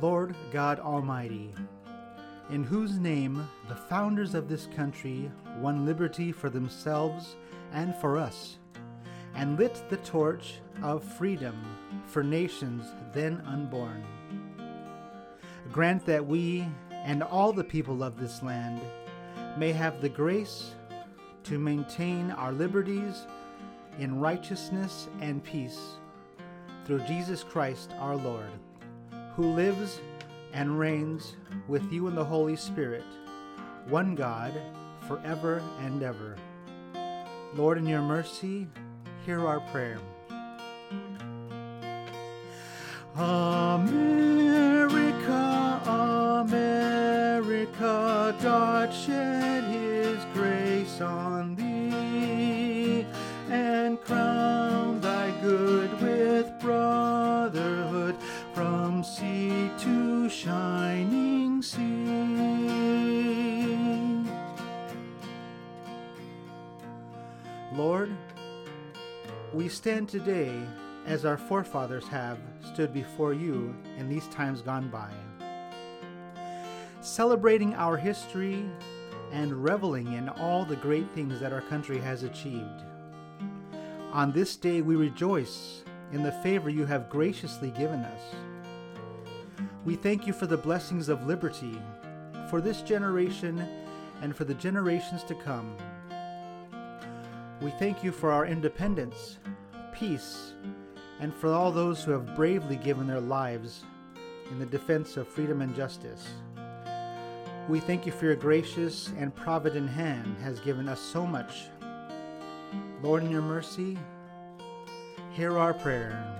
[0.00, 1.52] God Almighty,
[2.50, 7.36] in whose name the founders of this country won liberty for themselves
[7.72, 8.58] and for us,
[9.34, 11.56] and lit the torch of freedom
[12.06, 14.04] for nations then unborn.
[15.72, 18.80] Grant that we and all the people of this land
[19.56, 20.74] may have the grace
[21.42, 23.26] to maintain our liberties
[23.98, 25.96] in righteousness and peace
[26.84, 28.50] through Jesus Christ our Lord,
[29.38, 30.00] who lives
[30.52, 31.36] and reigns
[31.68, 33.04] with you in the Holy Spirit,
[33.86, 34.52] one God,
[35.06, 36.34] forever and ever.
[37.54, 38.66] Lord, in your mercy,
[39.24, 40.00] hear our prayer.
[43.14, 44.10] America,
[46.42, 47.64] America,
[48.42, 49.37] God shed
[67.98, 68.16] Lord,
[69.52, 70.52] we stand today
[71.04, 72.38] as our forefathers have
[72.72, 75.10] stood before you in these times gone by,
[77.00, 78.64] celebrating our history
[79.32, 82.84] and reveling in all the great things that our country has achieved.
[84.12, 85.82] On this day, we rejoice
[86.12, 88.22] in the favor you have graciously given us.
[89.84, 91.82] We thank you for the blessings of liberty
[92.48, 93.58] for this generation
[94.22, 95.76] and for the generations to come.
[97.60, 99.38] We thank you for our independence,
[99.92, 100.52] peace,
[101.18, 103.84] and for all those who have bravely given their lives
[104.50, 106.28] in the defense of freedom and justice.
[107.68, 111.64] We thank you for your gracious and provident hand has given us so much.
[113.02, 113.98] Lord, in your mercy,
[115.32, 116.34] hear our prayer.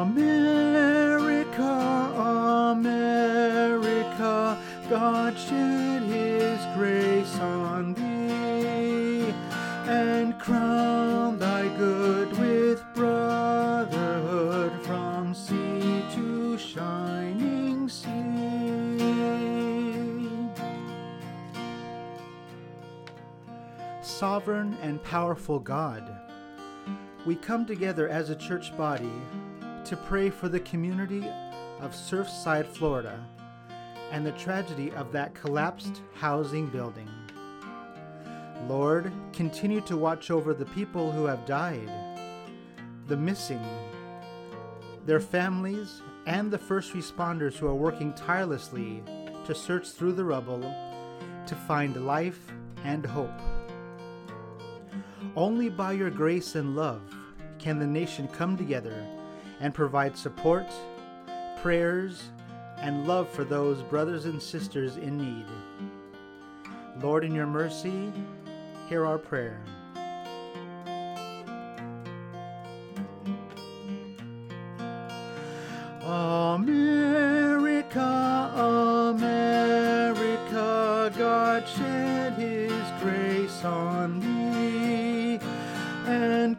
[0.00, 1.62] America,
[2.72, 4.56] America,
[4.88, 5.36] God
[24.02, 26.10] Sovereign and powerful God,
[27.26, 29.12] we come together as a church body
[29.84, 31.28] to pray for the community
[31.80, 33.22] of Surfside, Florida,
[34.10, 37.10] and the tragedy of that collapsed housing building.
[38.66, 41.90] Lord, continue to watch over the people who have died,
[43.06, 43.62] the missing,
[45.04, 49.02] their families, and the first responders who are working tirelessly
[49.44, 50.62] to search through the rubble
[51.46, 52.50] to find life
[52.82, 53.38] and hope.
[55.36, 57.02] Only by your grace and love
[57.58, 59.06] can the nation come together
[59.60, 60.66] and provide support,
[61.62, 62.30] prayers,
[62.78, 65.44] and love for those brothers and sisters in need.
[67.00, 68.12] Lord, in your mercy,
[68.88, 69.62] hear our prayer.
[76.02, 78.00] America,
[79.14, 80.22] America,
[81.16, 84.59] God shed his grace on thee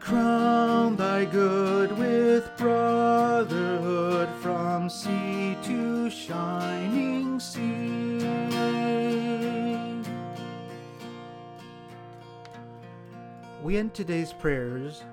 [0.00, 7.70] crown thy good with brotherhood from sea to shining sea.
[13.62, 15.04] We end today's prayers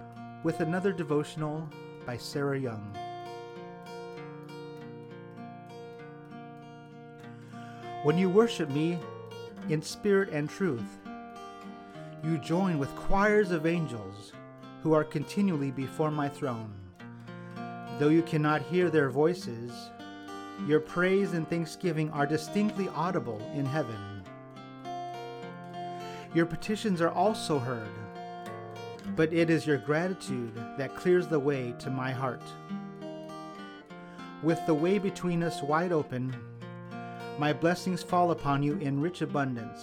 [0.43, 1.67] with another devotional
[2.05, 2.97] by Sarah Young.
[8.03, 8.97] When you worship me
[9.67, 10.97] in spirit and truth,
[12.23, 14.31] you join with choirs of angels
[14.87, 16.73] who are continually before my throne.
[17.99, 19.73] Though you cannot hear their voices,
[20.65, 24.23] your praise and thanksgiving are distinctly audible in heaven.
[26.33, 27.89] Your petitions are also heard,
[29.17, 32.43] but it is your gratitude that clears the way to my heart.
[34.41, 36.33] With the way between us wide open,
[37.37, 39.81] my blessings fall upon you in rich abundance.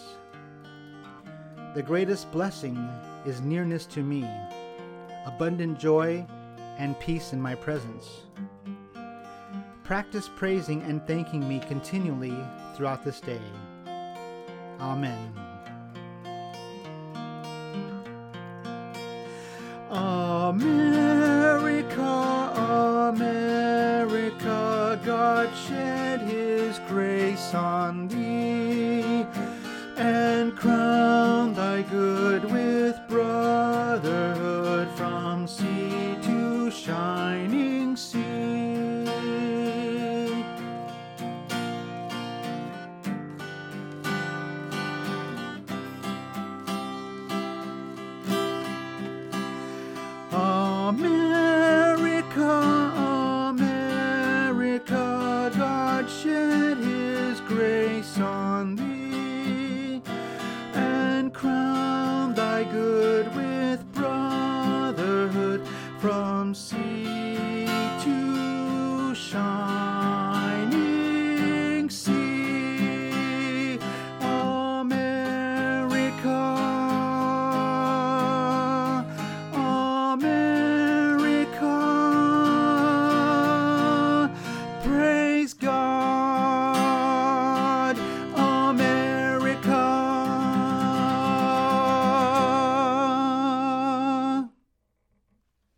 [1.74, 2.78] The greatest blessing
[3.26, 4.26] is nearness to me,
[5.26, 6.26] abundant joy
[6.78, 8.22] and peace in my presence.
[9.84, 12.36] Practice praising and thanking me continually
[12.74, 13.40] throughout this day.
[14.80, 15.32] Amen.
[20.44, 22.02] America,
[23.14, 29.03] America, God shed his grace on thee
[35.56, 37.63] shining shining sea.